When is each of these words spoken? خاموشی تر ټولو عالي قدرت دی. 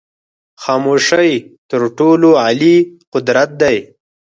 خاموشی 0.63 1.31
تر 1.69 1.81
ټولو 1.97 2.29
عالي 2.43 2.77
قدرت 3.13 3.49
دی. 3.61 3.77